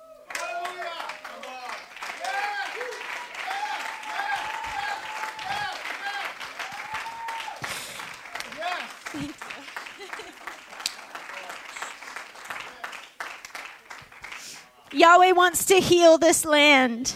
Yahweh 14.97 15.31
wants 15.31 15.65
to 15.65 15.75
heal 15.75 16.17
this 16.17 16.43
land. 16.43 17.13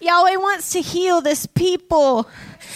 Yahweh 0.00 0.36
wants 0.36 0.70
to 0.72 0.80
heal 0.80 1.22
this 1.22 1.46
people. 1.46 2.28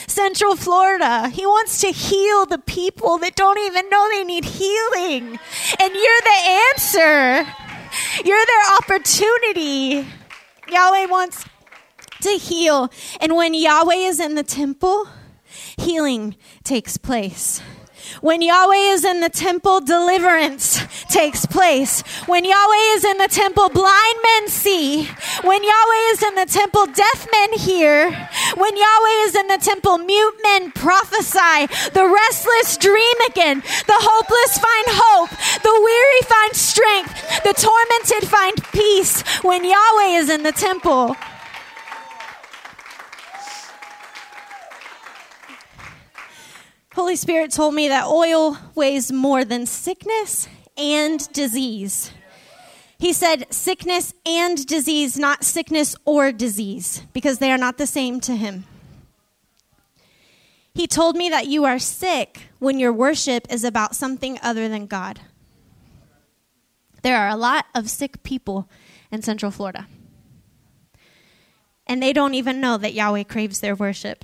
Central 0.06 0.56
Florida. 0.56 1.28
He 1.28 1.44
wants 1.44 1.80
to 1.82 1.88
heal 1.88 2.46
the 2.46 2.58
people 2.58 3.18
that 3.18 3.36
don't 3.36 3.58
even 3.58 3.88
know 3.90 4.08
they 4.08 4.24
need 4.24 4.44
healing. 4.44 5.38
And 5.80 5.94
you're 5.94 6.22
the 6.22 6.40
answer. 6.72 7.46
You're 8.24 8.46
their 8.46 8.76
opportunity. 8.78 10.06
Yahweh 10.68 11.06
wants 11.06 11.44
to 12.22 12.30
heal. 12.30 12.90
And 13.20 13.36
when 13.36 13.52
Yahweh 13.54 13.94
is 13.94 14.18
in 14.18 14.34
the 14.34 14.42
temple, 14.42 15.08
healing 15.76 16.36
takes 16.64 16.96
place. 16.96 17.60
When 18.20 18.42
Yahweh 18.42 18.92
is 18.92 19.04
in 19.04 19.20
the 19.20 19.30
temple, 19.30 19.80
deliverance 19.80 20.78
takes 21.08 21.46
place. 21.46 22.02
When 22.26 22.44
Yahweh 22.44 22.94
is 22.94 23.04
in 23.04 23.16
the 23.16 23.28
temple, 23.28 23.70
blind 23.70 24.16
men 24.22 24.48
see. 24.48 25.08
When 25.42 25.64
Yahweh 25.64 26.02
is 26.12 26.22
in 26.22 26.34
the 26.34 26.44
temple, 26.44 26.84
deaf 26.86 27.26
men 27.32 27.58
hear. 27.58 28.10
When 28.56 28.76
Yahweh 28.76 29.24
is 29.24 29.34
in 29.36 29.46
the 29.48 29.56
temple, 29.56 29.96
mute 29.96 30.34
men 30.42 30.70
prophesy. 30.72 31.66
The 31.94 32.06
restless 32.06 32.76
dream 32.76 33.16
again. 33.30 33.60
The 33.86 33.96
hopeless 33.96 34.58
find 34.58 34.86
hope. 35.00 35.30
The 35.62 35.80
weary 35.82 36.22
find 36.28 36.54
strength. 36.54 37.42
The 37.42 37.54
tormented 37.56 38.28
find 38.28 38.62
peace. 38.72 39.22
When 39.42 39.64
Yahweh 39.64 40.18
is 40.18 40.28
in 40.28 40.42
the 40.42 40.52
temple. 40.52 41.16
Holy 47.00 47.16
Spirit 47.16 47.50
told 47.50 47.72
me 47.72 47.88
that 47.88 48.04
oil 48.04 48.58
weighs 48.74 49.10
more 49.10 49.42
than 49.42 49.64
sickness 49.64 50.46
and 50.76 51.32
disease. 51.32 52.12
He 52.98 53.14
said 53.14 53.50
sickness 53.50 54.12
and 54.26 54.66
disease, 54.66 55.18
not 55.18 55.42
sickness 55.42 55.96
or 56.04 56.30
disease, 56.30 57.02
because 57.14 57.38
they 57.38 57.50
are 57.50 57.56
not 57.56 57.78
the 57.78 57.86
same 57.86 58.20
to 58.20 58.36
him. 58.36 58.64
He 60.74 60.86
told 60.86 61.16
me 61.16 61.30
that 61.30 61.46
you 61.46 61.64
are 61.64 61.78
sick 61.78 62.50
when 62.58 62.78
your 62.78 62.92
worship 62.92 63.46
is 63.48 63.64
about 63.64 63.96
something 63.96 64.38
other 64.42 64.68
than 64.68 64.84
God. 64.84 65.20
There 67.00 67.16
are 67.16 67.30
a 67.30 67.34
lot 67.34 67.64
of 67.74 67.88
sick 67.88 68.22
people 68.22 68.68
in 69.10 69.22
Central 69.22 69.50
Florida, 69.50 69.86
and 71.86 72.02
they 72.02 72.12
don't 72.12 72.34
even 72.34 72.60
know 72.60 72.76
that 72.76 72.92
Yahweh 72.92 73.24
craves 73.24 73.60
their 73.60 73.74
worship 73.74 74.22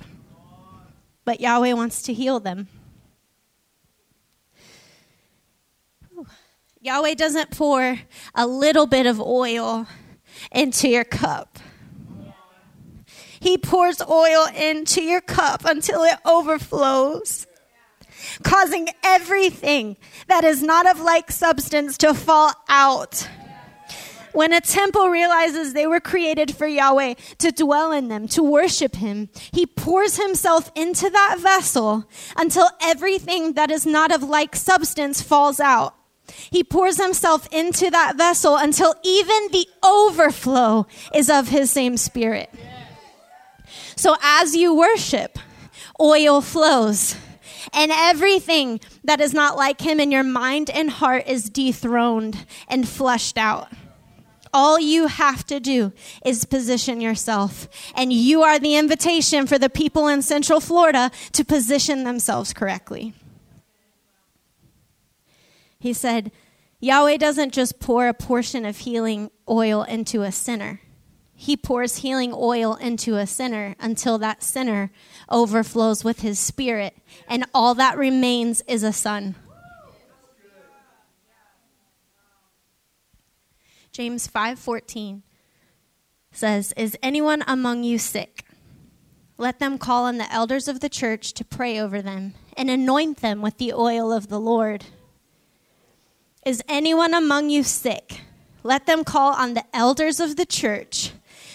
but 1.27 1.41
Yahweh 1.41 1.73
wants 1.73 2.03
to 2.03 2.13
heal 2.13 2.39
them. 2.39 2.69
Yahweh 6.79 7.15
doesn't 7.15 7.51
pour 7.51 7.99
a 8.33 8.47
little 8.47 8.87
bit 8.87 9.05
of 9.05 9.19
oil 9.19 9.85
into 10.53 10.87
your 10.87 11.03
cup. 11.03 11.59
He 13.41 13.57
pours 13.57 14.01
oil 14.01 14.47
into 14.55 15.03
your 15.03 15.19
cup 15.19 15.65
until 15.65 16.03
it 16.03 16.15
overflows, 16.25 17.45
causing 18.43 18.87
everything 19.03 19.97
that 20.29 20.45
is 20.45 20.63
not 20.63 20.89
of 20.89 21.01
like 21.01 21.29
substance 21.29 21.97
to 21.97 22.13
fall 22.13 22.53
out. 22.69 23.27
When 24.37 24.53
a 24.53 24.61
temple 24.61 25.09
realizes 25.09 25.73
they 25.73 25.87
were 25.87 25.99
created 25.99 26.55
for 26.55 26.67
Yahweh 26.67 27.15
to 27.39 27.51
dwell 27.51 27.91
in 27.91 28.07
them, 28.07 28.27
to 28.27 28.43
worship 28.43 28.97
Him, 28.97 29.29
He 29.51 29.65
pours 29.65 30.17
Himself 30.17 30.71
into 30.75 31.09
that 31.09 31.37
vessel 31.39 32.07
until 32.35 32.69
everything 32.79 33.53
that 33.53 33.71
is 33.71 33.87
not 33.87 34.13
of 34.13 34.21
like 34.21 34.55
substance 34.55 35.23
falls 35.23 35.59
out. 35.59 35.95
He 36.51 36.63
pours 36.63 37.01
himself 37.01 37.51
into 37.51 37.89
that 37.89 38.15
vessel 38.15 38.57
until 38.57 38.93
even 39.03 39.47
the 39.51 39.65
overflow 39.83 40.85
is 41.15 41.31
of 41.31 41.47
his 41.47 41.71
same 41.71 41.97
spirit. 41.97 42.53
So 43.95 44.17
as 44.21 44.55
you 44.55 44.75
worship, 44.75 45.39
oil 45.99 46.41
flows. 46.41 47.15
And 47.73 47.91
everything 47.91 48.81
that 49.03 49.19
is 49.19 49.33
not 49.33 49.57
like 49.57 49.81
him 49.81 49.99
in 49.99 50.11
your 50.11 50.23
mind 50.23 50.69
and 50.69 50.91
heart 50.91 51.23
is 51.25 51.49
dethroned 51.49 52.45
and 52.67 52.87
flushed 52.87 53.39
out. 53.39 53.69
All 54.53 54.79
you 54.79 55.07
have 55.07 55.45
to 55.47 55.59
do 55.59 55.93
is 56.25 56.45
position 56.45 57.01
yourself. 57.01 57.67
And 57.95 58.11
you 58.11 58.43
are 58.43 58.59
the 58.59 58.75
invitation 58.75 59.47
for 59.47 59.57
the 59.57 59.69
people 59.69 60.07
in 60.07 60.21
Central 60.21 60.59
Florida 60.59 61.11
to 61.33 61.45
position 61.45 62.03
themselves 62.03 62.53
correctly. 62.53 63.13
He 65.79 65.93
said, 65.93 66.31
Yahweh 66.79 67.17
doesn't 67.17 67.53
just 67.53 67.79
pour 67.79 68.07
a 68.07 68.13
portion 68.13 68.65
of 68.65 68.77
healing 68.77 69.31
oil 69.49 69.83
into 69.83 70.21
a 70.21 70.31
sinner. 70.31 70.81
He 71.33 71.55
pours 71.55 71.97
healing 71.97 72.33
oil 72.33 72.75
into 72.75 73.15
a 73.15 73.27
sinner 73.27 73.75
until 73.79 74.17
that 74.17 74.41
sinner 74.41 74.91
overflows 75.29 76.03
with 76.03 76.21
his 76.21 76.39
spirit, 76.39 76.97
and 77.27 77.45
all 77.53 77.75
that 77.75 77.97
remains 77.97 78.61
is 78.67 78.81
a 78.81 78.91
son. 78.91 79.35
James 83.97 84.27
5:14 84.27 85.23
says, 86.31 86.71
"Is 86.77 86.95
anyone 87.01 87.43
among 87.47 87.83
you 87.83 87.97
sick? 87.97 88.45
Let 89.39 89.57
them 89.57 89.79
call 89.79 90.03
on 90.03 90.19
the 90.19 90.31
elders 90.31 90.67
of 90.67 90.81
the 90.81 90.87
church 90.87 91.33
to 91.33 91.43
pray 91.43 91.79
over 91.79 91.99
them 91.99 92.35
and 92.55 92.69
anoint 92.69 93.21
them 93.21 93.41
with 93.41 93.57
the 93.57 93.73
oil 93.73 94.13
of 94.13 94.27
the 94.27 94.39
Lord." 94.39 94.85
Is 96.45 96.61
anyone 96.67 97.15
among 97.15 97.49
you 97.49 97.63
sick? 97.63 98.21
Let 98.61 98.85
them 98.85 99.03
call 99.03 99.33
on 99.33 99.55
the 99.55 99.65
elders 99.73 100.19
of 100.19 100.35
the 100.35 100.45
church 100.45 101.13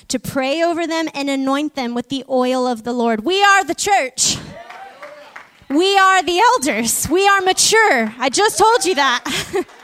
to 0.09 0.19
pray 0.19 0.65
over 0.65 0.85
them 0.85 1.09
and 1.15 1.31
anoint 1.31 1.77
them 1.77 1.95
with 1.95 2.09
the 2.09 2.25
oil 2.29 2.67
of 2.67 2.83
the 2.83 2.93
Lord. 2.93 3.25
We 3.25 3.41
are 3.41 3.63
the 3.63 3.77
church. 3.77 4.37
We 5.69 5.97
are 5.97 6.25
the 6.25 6.41
elders. 6.41 7.09
We 7.09 7.25
are 7.29 7.41
mature. 7.41 8.13
I 8.19 8.29
just 8.31 8.59
told 8.59 8.85
you 8.85 8.97
that. 8.97 9.65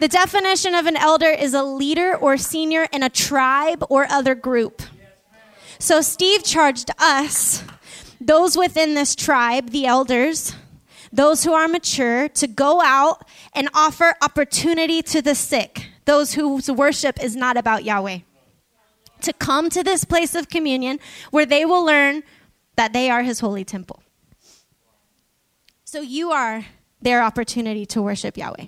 the 0.00 0.08
definition 0.08 0.74
of 0.74 0.86
an 0.86 0.96
elder 0.96 1.30
is 1.30 1.54
a 1.54 1.62
leader 1.62 2.16
or 2.16 2.36
senior 2.36 2.86
in 2.92 3.02
a 3.02 3.08
tribe 3.08 3.84
or 3.88 4.06
other 4.10 4.34
group. 4.34 4.82
So 5.78 6.00
Steve 6.00 6.44
charged 6.44 6.90
us, 6.98 7.62
those 8.20 8.56
within 8.56 8.94
this 8.94 9.14
tribe, 9.14 9.70
the 9.70 9.86
elders, 9.86 10.54
those 11.12 11.44
who 11.44 11.52
are 11.52 11.68
mature, 11.68 12.28
to 12.28 12.46
go 12.46 12.80
out 12.82 13.26
and 13.54 13.68
offer 13.74 14.14
opportunity 14.20 15.02
to 15.02 15.22
the 15.22 15.34
sick, 15.34 15.86
those 16.04 16.34
whose 16.34 16.70
worship 16.70 17.22
is 17.22 17.36
not 17.36 17.56
about 17.56 17.84
Yahweh 17.84 18.20
to 19.22 19.32
come 19.32 19.70
to 19.70 19.82
this 19.82 20.04
place 20.04 20.34
of 20.34 20.48
communion 20.48 20.98
where 21.30 21.46
they 21.46 21.64
will 21.64 21.84
learn 21.84 22.22
that 22.76 22.92
they 22.92 23.10
are 23.10 23.22
his 23.22 23.40
holy 23.40 23.64
temple. 23.64 24.02
So 25.84 26.00
you 26.00 26.30
are 26.30 26.66
their 27.00 27.22
opportunity 27.22 27.86
to 27.86 28.02
worship 28.02 28.36
Yahweh, 28.36 28.66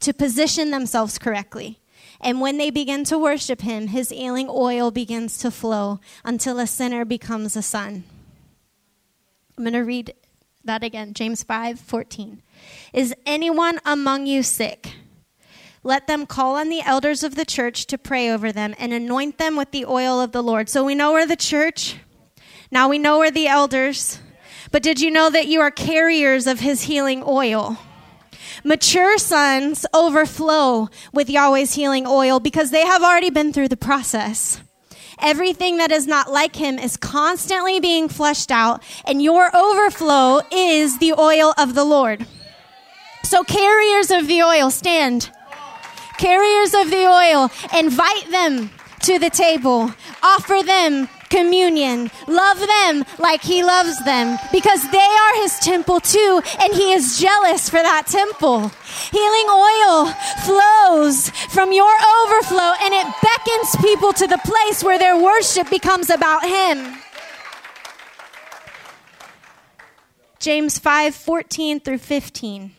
to 0.00 0.12
position 0.12 0.70
themselves 0.70 1.18
correctly. 1.18 1.80
And 2.20 2.40
when 2.40 2.58
they 2.58 2.70
begin 2.70 3.04
to 3.04 3.18
worship 3.18 3.62
him, 3.62 3.88
his 3.88 4.10
healing 4.10 4.48
oil 4.50 4.90
begins 4.90 5.38
to 5.38 5.50
flow 5.50 6.00
until 6.24 6.58
a 6.58 6.66
sinner 6.66 7.04
becomes 7.04 7.56
a 7.56 7.62
son. 7.62 8.04
I'm 9.56 9.64
going 9.64 9.72
to 9.74 9.80
read 9.80 10.14
that 10.64 10.84
again, 10.84 11.14
James 11.14 11.42
5 11.42 11.80
14. 11.80 12.42
Is 12.92 13.14
anyone 13.24 13.78
among 13.84 14.26
you 14.26 14.42
sick? 14.42 14.94
Let 15.82 16.06
them 16.06 16.26
call 16.26 16.56
on 16.56 16.68
the 16.68 16.82
elders 16.82 17.22
of 17.22 17.36
the 17.36 17.46
church 17.46 17.86
to 17.86 17.96
pray 17.96 18.30
over 18.30 18.52
them 18.52 18.74
and 18.78 18.92
anoint 18.92 19.38
them 19.38 19.56
with 19.56 19.70
the 19.70 19.86
oil 19.86 20.20
of 20.20 20.32
the 20.32 20.42
Lord. 20.42 20.68
So 20.68 20.84
we 20.84 20.94
know 20.94 21.12
we're 21.12 21.26
the 21.26 21.36
church. 21.36 21.96
Now 22.70 22.88
we 22.88 22.98
know 22.98 23.18
we're 23.18 23.30
the 23.30 23.48
elders. 23.48 24.18
But 24.70 24.82
did 24.82 25.00
you 25.00 25.10
know 25.10 25.30
that 25.30 25.46
you 25.46 25.60
are 25.60 25.70
carriers 25.70 26.46
of 26.46 26.60
his 26.60 26.82
healing 26.82 27.24
oil? 27.26 27.78
Mature 28.64 29.18
sons 29.18 29.86
overflow 29.94 30.88
with 31.12 31.28
Yahweh's 31.28 31.74
healing 31.74 32.06
oil 32.06 32.40
because 32.40 32.70
they 32.70 32.84
have 32.86 33.02
already 33.02 33.30
been 33.30 33.52
through 33.52 33.68
the 33.68 33.76
process. 33.76 34.60
Everything 35.20 35.76
that 35.76 35.90
is 35.92 36.06
not 36.06 36.30
like 36.30 36.56
him 36.56 36.78
is 36.78 36.96
constantly 36.96 37.78
being 37.78 38.08
fleshed 38.08 38.50
out, 38.50 38.82
and 39.04 39.22
your 39.22 39.54
overflow 39.54 40.40
is 40.50 40.98
the 40.98 41.12
oil 41.12 41.52
of 41.58 41.74
the 41.74 41.84
Lord. 41.84 42.26
So, 43.22 43.44
carriers 43.44 44.10
of 44.10 44.26
the 44.26 44.42
oil, 44.42 44.70
stand 44.70 45.30
carriers 46.20 46.74
of 46.74 46.90
the 46.90 47.06
oil, 47.06 47.50
invite 47.76 48.30
them 48.30 48.70
to 49.00 49.18
the 49.18 49.30
table, 49.30 49.90
offer 50.22 50.60
them 50.62 51.08
communion, 51.30 52.10
love 52.26 52.58
them 52.58 53.04
like 53.18 53.42
he 53.42 53.62
loves 53.64 54.04
them 54.04 54.38
because 54.52 54.82
they 54.90 54.98
are 54.98 55.34
his 55.42 55.58
temple 55.60 56.00
too, 56.00 56.42
and 56.60 56.74
he 56.74 56.92
is 56.92 57.18
jealous 57.18 57.70
for 57.70 57.82
that 57.82 58.06
temple. 58.06 58.70
Healing 59.10 59.48
oil 59.48 60.06
flows 60.44 61.30
from 61.54 61.72
your 61.72 61.94
overflow 62.22 62.74
and 62.82 62.92
it 62.92 63.06
beckons 63.22 63.76
people 63.80 64.12
to 64.12 64.26
the 64.26 64.38
place 64.44 64.84
where 64.84 64.98
their 64.98 65.16
worship 65.16 65.70
becomes 65.70 66.10
about 66.10 66.44
him. 66.44 66.98
James 70.38 70.78
5 70.78 71.14
14 71.14 71.80
through 71.80 71.98
15. 71.98 72.72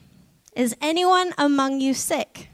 Is 0.56 0.76
anyone 0.82 1.34
among 1.38 1.80
you 1.80 1.94
sick? 1.94 2.50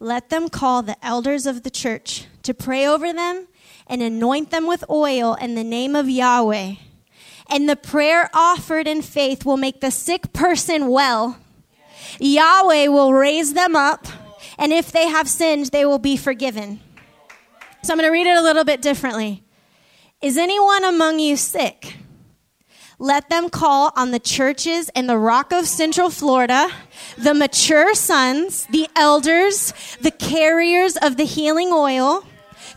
let 0.00 0.30
them 0.30 0.48
call 0.48 0.82
the 0.82 0.96
elders 1.04 1.46
of 1.46 1.62
the 1.62 1.70
church 1.70 2.26
to 2.42 2.54
pray 2.54 2.86
over 2.86 3.12
them 3.12 3.48
and 3.88 4.02
anoint 4.02 4.50
them 4.50 4.66
with 4.66 4.84
oil 4.90 5.34
in 5.34 5.54
the 5.54 5.64
name 5.64 5.96
of 5.96 6.08
Yahweh. 6.08 6.74
And 7.50 7.68
the 7.68 7.76
prayer 7.76 8.28
offered 8.34 8.86
in 8.86 9.02
faith 9.02 9.44
will 9.44 9.56
make 9.56 9.80
the 9.80 9.90
sick 9.90 10.32
person 10.32 10.88
well. 10.88 11.38
Yahweh 12.20 12.88
will 12.88 13.12
raise 13.12 13.54
them 13.54 13.74
up, 13.74 14.06
and 14.58 14.72
if 14.72 14.92
they 14.92 15.08
have 15.08 15.28
sinned, 15.28 15.66
they 15.66 15.84
will 15.84 15.98
be 15.98 16.16
forgiven. 16.16 16.80
So 17.82 17.92
I'm 17.92 17.98
going 17.98 18.08
to 18.08 18.12
read 18.12 18.26
it 18.26 18.36
a 18.36 18.42
little 18.42 18.64
bit 18.64 18.82
differently. 18.82 19.44
Is 20.20 20.36
anyone 20.36 20.84
among 20.84 21.20
you 21.20 21.36
sick? 21.36 21.96
Let 22.98 23.30
them 23.30 23.48
call 23.48 23.92
on 23.94 24.10
the 24.10 24.18
churches 24.18 24.90
in 24.96 25.06
the 25.06 25.16
Rock 25.16 25.52
of 25.52 25.68
Central 25.68 26.10
Florida, 26.10 26.68
the 27.16 27.32
mature 27.32 27.94
sons, 27.94 28.66
the 28.72 28.88
elders, 28.96 29.72
the 30.00 30.10
carriers 30.10 30.96
of 30.96 31.16
the 31.16 31.24
healing 31.24 31.70
oil, 31.72 32.24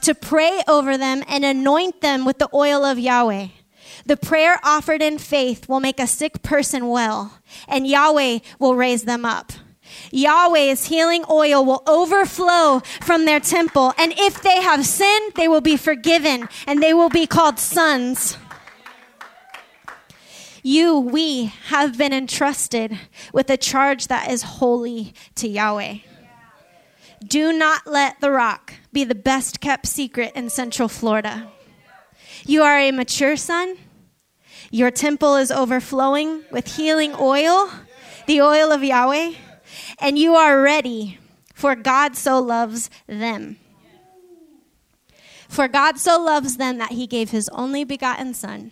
to 0.01 0.15
pray 0.15 0.61
over 0.67 0.97
them 0.97 1.23
and 1.27 1.45
anoint 1.45 2.01
them 2.01 2.25
with 2.25 2.39
the 2.39 2.49
oil 2.53 2.83
of 2.83 2.99
Yahweh. 2.99 3.47
The 4.05 4.17
prayer 4.17 4.59
offered 4.63 5.01
in 5.01 5.17
faith 5.17 5.69
will 5.69 5.79
make 5.79 5.99
a 5.99 6.07
sick 6.07 6.41
person 6.41 6.87
well, 6.87 7.39
and 7.67 7.87
Yahweh 7.87 8.39
will 8.59 8.75
raise 8.75 9.03
them 9.03 9.25
up. 9.25 9.51
Yahweh's 10.11 10.85
healing 10.85 11.23
oil 11.29 11.63
will 11.63 11.83
overflow 11.87 12.81
from 13.01 13.25
their 13.25 13.39
temple, 13.39 13.93
and 13.97 14.13
if 14.17 14.41
they 14.41 14.61
have 14.61 14.85
sinned, 14.85 15.33
they 15.35 15.47
will 15.47 15.61
be 15.61 15.77
forgiven, 15.77 16.47
and 16.65 16.81
they 16.81 16.93
will 16.93 17.09
be 17.09 17.27
called 17.27 17.59
sons. 17.59 18.37
You, 20.63 20.99
we 20.99 21.45
have 21.67 21.97
been 21.97 22.13
entrusted 22.13 22.97
with 23.33 23.49
a 23.49 23.57
charge 23.57 24.07
that 24.07 24.29
is 24.29 24.43
holy 24.43 25.13
to 25.35 25.47
Yahweh. 25.47 25.97
Do 27.25 27.53
not 27.53 27.85
let 27.85 28.19
the 28.19 28.31
rock 28.31 28.73
be 28.91 29.03
the 29.03 29.15
best 29.15 29.61
kept 29.61 29.87
secret 29.87 30.33
in 30.35 30.49
Central 30.49 30.87
Florida. 30.87 31.51
You 32.45 32.63
are 32.63 32.77
a 32.77 32.91
mature 32.91 33.35
son. 33.35 33.77
Your 34.71 34.91
temple 34.91 35.35
is 35.35 35.51
overflowing 35.51 36.43
with 36.51 36.75
healing 36.75 37.13
oil, 37.19 37.69
the 38.25 38.41
oil 38.41 38.71
of 38.71 38.83
Yahweh, 38.83 39.33
and 39.99 40.17
you 40.17 40.35
are 40.35 40.61
ready, 40.61 41.19
for 41.53 41.75
God 41.75 42.15
so 42.15 42.39
loves 42.39 42.89
them. 43.07 43.57
For 45.47 45.67
God 45.67 45.99
so 45.99 46.19
loves 46.19 46.57
them 46.57 46.77
that 46.77 46.93
he 46.93 47.05
gave 47.05 47.31
his 47.31 47.49
only 47.49 47.83
begotten 47.83 48.33
Son 48.33 48.71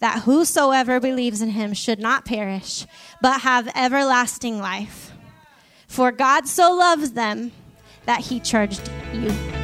that 0.00 0.22
whosoever 0.22 1.00
believes 1.00 1.42
in 1.42 1.50
him 1.50 1.74
should 1.74 1.98
not 1.98 2.24
perish, 2.24 2.86
but 3.20 3.42
have 3.42 3.70
everlasting 3.74 4.60
life. 4.60 5.12
For 5.86 6.12
God 6.12 6.46
so 6.46 6.72
loves 6.72 7.12
them 7.12 7.52
that 8.08 8.20
he 8.20 8.40
charged 8.40 8.90
you. 9.12 9.57